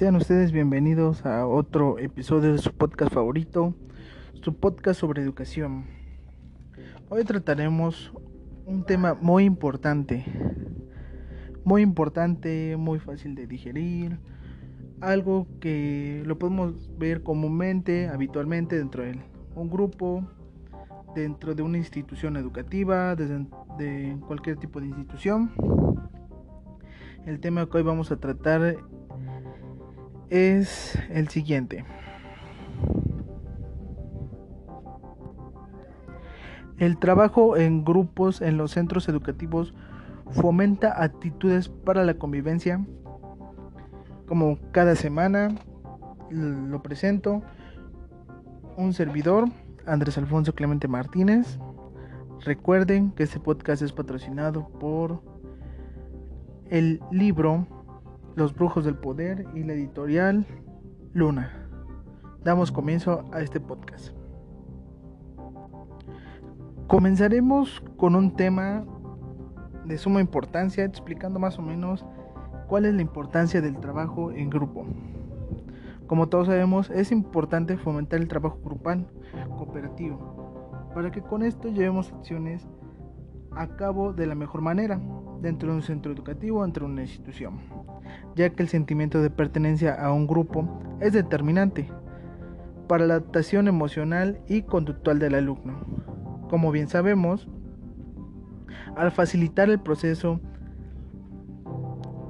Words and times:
Sean 0.00 0.16
ustedes 0.16 0.50
bienvenidos 0.50 1.26
a 1.26 1.46
otro 1.46 1.98
episodio 1.98 2.52
de 2.52 2.58
su 2.58 2.72
podcast 2.72 3.12
favorito, 3.12 3.74
su 4.40 4.54
podcast 4.54 4.98
sobre 4.98 5.20
educación. 5.20 5.84
Hoy 7.10 7.22
trataremos 7.24 8.10
un 8.64 8.86
tema 8.86 9.12
muy 9.12 9.44
importante, 9.44 10.24
muy 11.64 11.82
importante, 11.82 12.78
muy 12.78 12.98
fácil 12.98 13.34
de 13.34 13.46
digerir, 13.46 14.18
algo 15.02 15.46
que 15.60 16.22
lo 16.24 16.38
podemos 16.38 16.88
ver 16.96 17.22
comúnmente, 17.22 18.08
habitualmente 18.08 18.78
dentro 18.78 19.02
de 19.02 19.20
un 19.54 19.68
grupo, 19.68 20.26
dentro 21.14 21.54
de 21.54 21.60
una 21.60 21.76
institución 21.76 22.38
educativa, 22.38 23.14
desde 23.16 23.46
de 23.76 24.16
cualquier 24.26 24.56
tipo 24.56 24.80
de 24.80 24.86
institución. 24.86 25.50
El 27.26 27.38
tema 27.38 27.66
que 27.66 27.76
hoy 27.76 27.82
vamos 27.82 28.10
a 28.10 28.16
tratar 28.16 28.78
es 30.30 30.98
el 31.10 31.28
siguiente. 31.28 31.84
El 36.78 36.98
trabajo 36.98 37.58
en 37.58 37.84
grupos 37.84 38.40
en 38.40 38.56
los 38.56 38.70
centros 38.70 39.08
educativos 39.08 39.74
fomenta 40.30 41.02
actitudes 41.02 41.68
para 41.68 42.04
la 42.04 42.14
convivencia. 42.14 42.82
Como 44.26 44.58
cada 44.72 44.94
semana 44.94 45.54
lo 46.30 46.82
presento, 46.82 47.42
un 48.76 48.94
servidor, 48.94 49.46
Andrés 49.84 50.16
Alfonso 50.16 50.54
Clemente 50.54 50.88
Martínez. 50.88 51.58
Recuerden 52.44 53.10
que 53.10 53.24
este 53.24 53.40
podcast 53.40 53.82
es 53.82 53.92
patrocinado 53.92 54.68
por 54.78 55.20
el 56.70 57.02
libro 57.10 57.66
Los 58.36 58.54
Brujos 58.54 58.84
del 58.84 58.94
Poder 58.94 59.44
y 59.54 59.64
la 59.64 59.72
editorial 59.72 60.46
Luna. 61.12 61.68
Damos 62.44 62.70
comienzo 62.70 63.24
a 63.32 63.40
este 63.40 63.58
podcast. 63.58 64.10
Comenzaremos 66.86 67.82
con 67.96 68.14
un 68.14 68.36
tema 68.36 68.84
de 69.84 69.98
suma 69.98 70.20
importancia, 70.20 70.84
explicando 70.84 71.40
más 71.40 71.58
o 71.58 71.62
menos 71.62 72.06
cuál 72.68 72.86
es 72.86 72.94
la 72.94 73.02
importancia 73.02 73.60
del 73.60 73.78
trabajo 73.80 74.30
en 74.30 74.48
grupo. 74.48 74.86
Como 76.06 76.28
todos 76.28 76.46
sabemos, 76.46 76.88
es 76.90 77.10
importante 77.10 77.76
fomentar 77.76 78.20
el 78.20 78.28
trabajo 78.28 78.60
grupal, 78.64 79.08
cooperativo, 79.56 80.90
para 80.94 81.10
que 81.10 81.20
con 81.20 81.42
esto 81.42 81.68
llevemos 81.68 82.12
acciones 82.12 82.68
a 83.50 83.66
cabo 83.76 84.12
de 84.12 84.26
la 84.26 84.36
mejor 84.36 84.60
manera 84.60 85.00
dentro 85.40 85.70
de 85.70 85.76
un 85.76 85.82
centro 85.82 86.12
educativo 86.12 86.60
o 86.60 86.62
dentro 86.62 86.86
de 86.86 86.92
una 86.92 87.02
institución, 87.02 87.60
ya 88.36 88.50
que 88.50 88.62
el 88.62 88.68
sentimiento 88.68 89.22
de 89.22 89.30
pertenencia 89.30 89.94
a 89.94 90.12
un 90.12 90.26
grupo 90.26 90.80
es 91.00 91.12
determinante 91.12 91.88
para 92.88 93.06
la 93.06 93.14
adaptación 93.14 93.68
emocional 93.68 94.40
y 94.48 94.62
conductual 94.62 95.18
del 95.18 95.34
alumno. 95.34 95.80
Como 96.48 96.72
bien 96.72 96.88
sabemos, 96.88 97.48
al 98.96 99.12
facilitar 99.12 99.70
el 99.70 99.80
proceso 99.80 100.40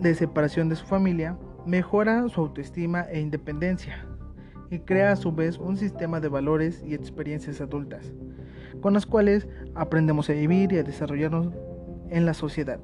de 0.00 0.14
separación 0.14 0.68
de 0.68 0.76
su 0.76 0.86
familia, 0.86 1.38
mejora 1.66 2.28
su 2.28 2.40
autoestima 2.40 3.02
e 3.10 3.20
independencia 3.20 4.06
y 4.70 4.80
crea 4.80 5.12
a 5.12 5.16
su 5.16 5.32
vez 5.32 5.58
un 5.58 5.76
sistema 5.76 6.20
de 6.20 6.28
valores 6.28 6.82
y 6.86 6.94
experiencias 6.94 7.60
adultas, 7.60 8.12
con 8.80 8.94
las 8.94 9.06
cuales 9.06 9.48
aprendemos 9.74 10.30
a 10.30 10.32
vivir 10.32 10.72
y 10.72 10.78
a 10.78 10.82
desarrollarnos 10.82 11.52
en 12.10 12.26
la 12.26 12.34
sociedad. 12.34 12.80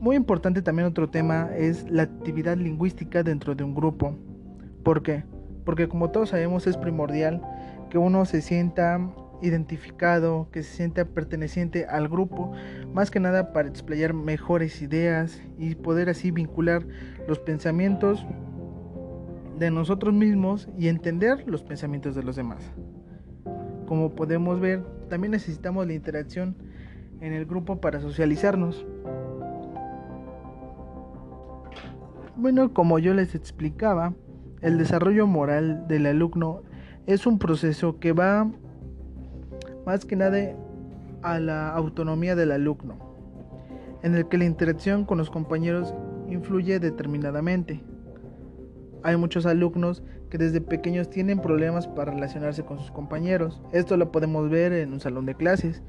Muy 0.00 0.16
importante 0.16 0.60
también 0.60 0.86
otro 0.86 1.08
tema 1.08 1.50
es 1.56 1.88
la 1.88 2.02
actividad 2.02 2.56
lingüística 2.56 3.22
dentro 3.22 3.54
de 3.54 3.64
un 3.64 3.74
grupo. 3.74 4.16
¿Por 4.82 5.02
qué? 5.02 5.24
Porque 5.64 5.88
como 5.88 6.10
todos 6.10 6.30
sabemos 6.30 6.66
es 6.66 6.76
primordial 6.76 7.40
que 7.88 7.96
uno 7.96 8.26
se 8.26 8.42
sienta 8.42 9.00
identificado, 9.40 10.48
que 10.50 10.62
se 10.62 10.76
sienta 10.76 11.04
perteneciente 11.06 11.86
al 11.86 12.08
grupo, 12.08 12.52
más 12.92 13.10
que 13.10 13.20
nada 13.20 13.52
para 13.52 13.68
explayar 13.68 14.14
mejores 14.14 14.82
ideas 14.82 15.42
y 15.58 15.74
poder 15.74 16.08
así 16.08 16.30
vincular 16.30 16.86
los 17.26 17.38
pensamientos 17.38 18.26
de 19.58 19.70
nosotros 19.70 20.12
mismos 20.12 20.68
y 20.76 20.88
entender 20.88 21.44
los 21.46 21.62
pensamientos 21.62 22.14
de 22.14 22.22
los 22.22 22.36
demás. 22.36 22.62
Como 23.86 24.14
podemos 24.14 24.60
ver, 24.60 24.82
también 25.08 25.32
necesitamos 25.32 25.86
la 25.86 25.92
interacción 25.92 26.56
en 27.24 27.32
el 27.32 27.46
grupo 27.46 27.80
para 27.80 28.00
socializarnos. 28.00 28.84
Bueno, 32.36 32.74
como 32.74 32.98
yo 32.98 33.14
les 33.14 33.34
explicaba, 33.34 34.12
el 34.60 34.76
desarrollo 34.76 35.26
moral 35.26 35.88
del 35.88 36.04
alumno 36.04 36.62
es 37.06 37.26
un 37.26 37.38
proceso 37.38 37.98
que 37.98 38.12
va 38.12 38.50
más 39.86 40.04
que 40.04 40.16
nada 40.16 40.38
a 41.22 41.38
la 41.38 41.70
autonomía 41.70 42.36
del 42.36 42.52
alumno, 42.52 42.98
en 44.02 44.14
el 44.14 44.28
que 44.28 44.36
la 44.36 44.44
interacción 44.44 45.06
con 45.06 45.16
los 45.16 45.30
compañeros 45.30 45.94
influye 46.28 46.78
determinadamente. 46.78 47.82
Hay 49.02 49.16
muchos 49.16 49.46
alumnos 49.46 50.02
que 50.28 50.36
desde 50.36 50.60
pequeños 50.60 51.08
tienen 51.08 51.40
problemas 51.40 51.88
para 51.88 52.12
relacionarse 52.12 52.64
con 52.64 52.78
sus 52.78 52.90
compañeros. 52.90 53.62
Esto 53.72 53.96
lo 53.96 54.12
podemos 54.12 54.50
ver 54.50 54.72
en 54.72 54.92
un 54.92 55.00
salón 55.00 55.24
de 55.24 55.34
clases, 55.34 55.82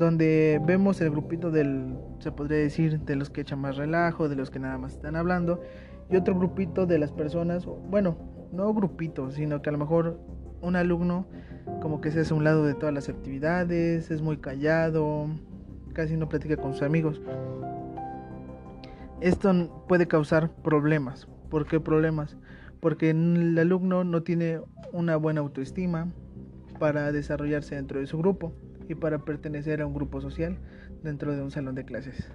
donde 0.00 0.58
vemos 0.64 0.98
el 1.02 1.10
grupito 1.10 1.50
del, 1.50 1.94
se 2.20 2.32
podría 2.32 2.56
decir, 2.56 3.00
de 3.00 3.16
los 3.16 3.28
que 3.28 3.42
echan 3.42 3.60
más 3.60 3.76
relajo, 3.76 4.30
de 4.30 4.34
los 4.34 4.50
que 4.50 4.58
nada 4.58 4.78
más 4.78 4.94
están 4.94 5.14
hablando, 5.14 5.60
y 6.08 6.16
otro 6.16 6.34
grupito 6.34 6.86
de 6.86 6.98
las 6.98 7.12
personas, 7.12 7.66
bueno, 7.66 8.16
no 8.50 8.72
grupito, 8.72 9.30
sino 9.30 9.60
que 9.60 9.68
a 9.68 9.72
lo 9.72 9.78
mejor 9.78 10.18
un 10.62 10.74
alumno 10.74 11.26
como 11.82 12.00
que 12.00 12.10
se 12.10 12.20
hace 12.20 12.32
a 12.32 12.36
un 12.38 12.44
lado 12.44 12.64
de 12.64 12.72
todas 12.72 12.94
las 12.94 13.10
actividades, 13.10 14.10
es 14.10 14.22
muy 14.22 14.38
callado, 14.38 15.28
casi 15.92 16.16
no 16.16 16.30
platica 16.30 16.56
con 16.56 16.72
sus 16.72 16.82
amigos. 16.82 17.20
Esto 19.20 19.84
puede 19.86 20.08
causar 20.08 20.50
problemas. 20.62 21.28
¿Por 21.50 21.66
qué 21.66 21.78
problemas? 21.78 22.38
Porque 22.80 23.10
el 23.10 23.58
alumno 23.58 24.04
no 24.04 24.22
tiene 24.22 24.62
una 24.92 25.16
buena 25.16 25.42
autoestima 25.42 26.10
para 26.78 27.12
desarrollarse 27.12 27.74
dentro 27.74 28.00
de 28.00 28.06
su 28.06 28.16
grupo 28.16 28.54
y 28.90 28.94
para 28.94 29.18
pertenecer 29.18 29.80
a 29.80 29.86
un 29.86 29.94
grupo 29.94 30.20
social 30.20 30.58
dentro 31.02 31.34
de 31.34 31.42
un 31.42 31.50
salón 31.50 31.74
de 31.74 31.84
clases. 31.84 32.28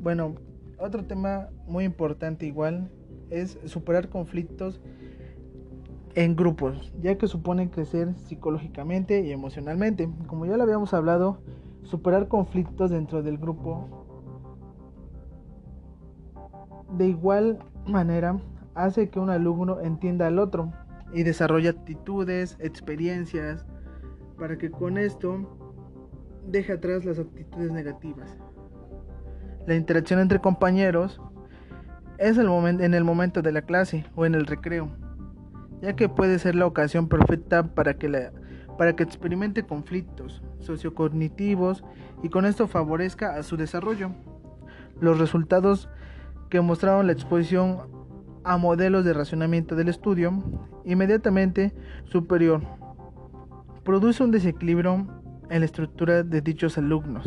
Bueno, 0.00 0.36
otro 0.78 1.04
tema 1.04 1.48
muy 1.66 1.84
importante 1.84 2.46
igual 2.46 2.90
es 3.30 3.58
superar 3.66 4.08
conflictos 4.08 4.80
en 6.14 6.34
grupos, 6.34 6.92
ya 7.00 7.18
que 7.18 7.26
supone 7.26 7.70
crecer 7.70 8.14
psicológicamente 8.16 9.20
y 9.20 9.32
emocionalmente. 9.32 10.08
Como 10.26 10.46
ya 10.46 10.56
lo 10.56 10.62
habíamos 10.62 10.94
hablado, 10.94 11.42
superar 11.82 12.28
conflictos 12.28 12.90
dentro 12.90 13.22
del 13.22 13.38
grupo 13.38 14.06
de 16.96 17.06
igual 17.06 17.58
manera 17.86 18.40
hace 18.74 19.10
que 19.10 19.20
un 19.20 19.28
alumno 19.28 19.80
entienda 19.80 20.26
al 20.26 20.38
otro 20.38 20.72
y 21.12 21.22
desarrolle 21.22 21.68
actitudes, 21.68 22.56
experiencias, 22.60 23.66
para 24.38 24.56
que 24.56 24.70
con 24.70 24.98
esto 24.98 25.58
deje 26.46 26.72
atrás 26.72 27.04
las 27.04 27.18
actitudes 27.18 27.70
negativas. 27.70 28.36
La 29.66 29.74
interacción 29.74 30.20
entre 30.20 30.40
compañeros 30.40 31.20
es 32.18 32.38
el 32.38 32.46
momento, 32.46 32.82
en 32.84 32.94
el 32.94 33.04
momento 33.04 33.42
de 33.42 33.52
la 33.52 33.62
clase 33.62 34.06
o 34.16 34.24
en 34.24 34.34
el 34.34 34.46
recreo, 34.46 34.90
ya 35.82 35.94
que 35.94 36.08
puede 36.08 36.38
ser 36.38 36.54
la 36.54 36.66
ocasión 36.66 37.08
perfecta 37.08 37.62
para 37.74 37.98
que, 37.98 38.30
para 38.78 38.96
que 38.96 39.02
experimente 39.02 39.64
conflictos 39.64 40.42
sociocognitivos 40.60 41.84
y 42.22 42.30
con 42.30 42.46
esto 42.46 42.66
favorezca 42.66 43.34
a 43.34 43.42
su 43.42 43.56
desarrollo. 43.56 44.12
Los 45.00 45.18
resultados 45.18 45.88
que 46.48 46.60
mostraron 46.60 47.06
la 47.06 47.12
exposición 47.12 47.78
a 48.42 48.56
modelos 48.56 49.04
de 49.04 49.12
racionamiento 49.12 49.76
del 49.76 49.88
estudio 49.88 50.32
inmediatamente 50.84 51.74
superior 52.04 52.62
produce 53.88 54.22
un 54.22 54.30
desequilibrio 54.30 55.06
en 55.48 55.60
la 55.60 55.64
estructura 55.64 56.22
de 56.22 56.42
dichos 56.42 56.76
alumnos. 56.76 57.26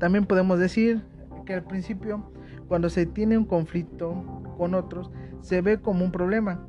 También 0.00 0.26
podemos 0.26 0.58
decir 0.58 1.04
que 1.46 1.54
al 1.54 1.62
principio, 1.62 2.28
cuando 2.66 2.90
se 2.90 3.06
tiene 3.06 3.38
un 3.38 3.44
conflicto 3.44 4.42
con 4.56 4.74
otros, 4.74 5.12
se 5.40 5.62
ve 5.62 5.80
como 5.80 6.04
un 6.04 6.10
problema, 6.10 6.66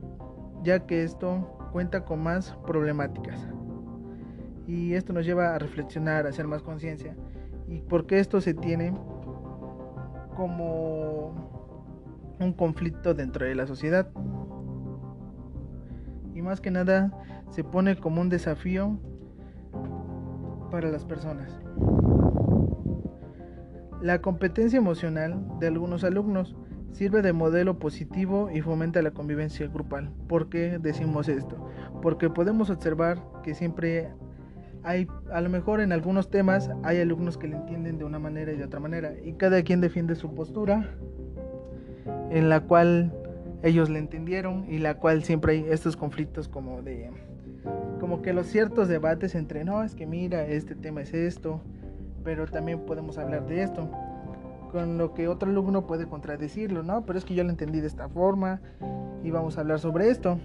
ya 0.61 0.85
que 0.85 1.03
esto 1.03 1.57
cuenta 1.71 2.05
con 2.05 2.21
más 2.21 2.55
problemáticas. 2.67 3.47
Y 4.67 4.93
esto 4.93 5.11
nos 5.11 5.25
lleva 5.25 5.55
a 5.55 5.57
reflexionar, 5.57 6.27
a 6.27 6.29
hacer 6.29 6.45
más 6.45 6.61
conciencia. 6.61 7.15
¿Y 7.67 7.79
por 7.81 8.05
qué 8.05 8.19
esto 8.19 8.41
se 8.41 8.53
tiene 8.53 8.93
como 10.35 11.33
un 12.39 12.53
conflicto 12.53 13.15
dentro 13.15 13.47
de 13.47 13.55
la 13.55 13.65
sociedad? 13.65 14.07
Y 16.35 16.43
más 16.43 16.61
que 16.61 16.69
nada 16.69 17.11
se 17.49 17.63
pone 17.63 17.95
como 17.95 18.21
un 18.21 18.29
desafío 18.29 18.97
para 20.71 20.89
las 20.89 21.05
personas. 21.05 21.59
La 24.01 24.21
competencia 24.21 24.77
emocional 24.77 25.45
de 25.59 25.67
algunos 25.67 26.03
alumnos 26.03 26.55
sirve 26.91 27.21
de 27.21 27.33
modelo 27.33 27.79
positivo 27.79 28.49
y 28.51 28.61
fomenta 28.61 29.01
la 29.01 29.11
convivencia 29.11 29.67
grupal. 29.67 30.11
¿Por 30.27 30.49
qué 30.49 30.79
decimos 30.79 31.27
esto? 31.27 31.69
Porque 32.01 32.29
podemos 32.29 32.69
observar 32.69 33.21
que 33.43 33.53
siempre 33.53 34.09
hay, 34.83 35.07
a 35.31 35.41
lo 35.41 35.49
mejor 35.49 35.81
en 35.81 35.91
algunos 35.91 36.29
temas 36.29 36.71
hay 36.83 37.01
alumnos 37.01 37.37
que 37.37 37.47
le 37.47 37.57
entienden 37.57 37.97
de 37.97 38.05
una 38.05 38.19
manera 38.19 38.53
y 38.53 38.57
de 38.57 38.63
otra 38.63 38.79
manera 38.79 39.13
y 39.23 39.33
cada 39.33 39.61
quien 39.63 39.81
defiende 39.81 40.15
su 40.15 40.33
postura 40.33 40.95
en 42.29 42.49
la 42.49 42.61
cual 42.61 43.13
ellos 43.61 43.89
le 43.89 43.99
entendieron 43.99 44.65
y 44.69 44.77
la 44.77 44.97
cual 44.97 45.23
siempre 45.23 45.53
hay 45.53 45.65
estos 45.69 45.97
conflictos 45.97 46.47
como 46.47 46.81
de 46.81 47.11
como 48.09 48.23
que 48.23 48.33
los 48.33 48.47
ciertos 48.47 48.87
debates 48.87 49.35
entre 49.35 49.63
no 49.63 49.83
es 49.83 49.93
que 49.93 50.07
mira 50.07 50.43
este 50.43 50.73
tema 50.73 51.01
es 51.01 51.13
esto 51.13 51.61
pero 52.23 52.47
también 52.47 52.79
podemos 52.79 53.19
hablar 53.19 53.45
de 53.45 53.61
esto 53.61 53.87
con 54.71 54.97
lo 54.97 55.13
que 55.13 55.27
otro 55.27 55.47
alumno 55.47 55.85
puede 55.85 56.07
contradecirlo 56.07 56.81
no 56.81 57.05
pero 57.05 57.19
es 57.19 57.25
que 57.25 57.35
yo 57.35 57.43
lo 57.43 57.51
entendí 57.51 57.81
de 57.81 57.85
esta 57.85 58.09
forma 58.09 58.61
y 59.23 59.29
vamos 59.29 59.57
a 59.57 59.61
hablar 59.61 59.79
sobre 59.79 60.09
esto 60.09 60.39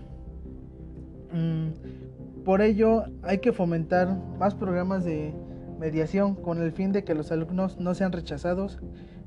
mm, 1.33 2.45
por 2.45 2.61
ello 2.61 3.05
hay 3.23 3.39
que 3.39 3.55
fomentar 3.55 4.15
más 4.39 4.55
programas 4.55 5.03
de 5.03 5.33
mediación 5.81 6.35
con 6.35 6.61
el 6.61 6.71
fin 6.71 6.93
de 6.93 7.03
que 7.03 7.15
los 7.15 7.33
alumnos 7.33 7.81
no 7.81 7.95
sean 7.95 8.13
rechazados 8.13 8.79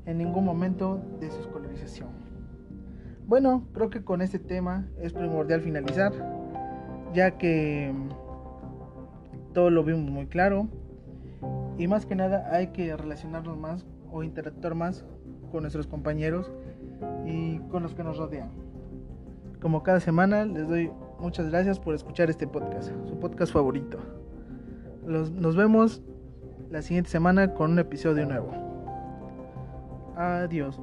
en 0.06 0.16
ningún 0.16 0.44
momento 0.44 1.02
de 1.20 1.30
su 1.30 1.40
escolarización. 1.40 2.08
Bueno, 3.26 3.66
creo 3.74 3.90
que 3.90 4.02
con 4.02 4.22
este 4.22 4.38
tema 4.38 4.88
es 5.02 5.12
primordial 5.12 5.60
finalizar, 5.60 6.12
ya 7.12 7.32
que 7.32 7.92
todo 9.58 9.70
lo 9.70 9.82
vimos 9.82 10.08
muy 10.08 10.26
claro 10.26 10.68
y 11.78 11.88
más 11.88 12.06
que 12.06 12.14
nada 12.14 12.48
hay 12.54 12.68
que 12.68 12.96
relacionarnos 12.96 13.58
más 13.58 13.84
o 14.12 14.22
interactuar 14.22 14.76
más 14.76 15.04
con 15.50 15.62
nuestros 15.62 15.88
compañeros 15.88 16.52
y 17.26 17.58
con 17.68 17.82
los 17.82 17.92
que 17.92 18.04
nos 18.04 18.18
rodean. 18.18 18.52
Como 19.60 19.82
cada 19.82 19.98
semana 19.98 20.44
les 20.44 20.68
doy 20.68 20.92
muchas 21.18 21.50
gracias 21.50 21.80
por 21.80 21.96
escuchar 21.96 22.30
este 22.30 22.46
podcast, 22.46 22.92
su 23.08 23.18
podcast 23.18 23.52
favorito. 23.52 23.98
nos 25.04 25.56
vemos 25.56 26.04
la 26.70 26.80
siguiente 26.80 27.10
semana 27.10 27.52
con 27.54 27.72
un 27.72 27.80
episodio 27.80 28.26
nuevo. 28.26 28.52
Adiós. 30.16 30.80